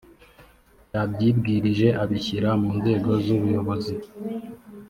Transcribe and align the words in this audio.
yabyibwirije 0.93 1.87
abishyira 2.03 2.49
mu 2.61 2.69
nzego 2.79 3.09
z 3.23 3.25
ubuyobozi. 3.35 3.93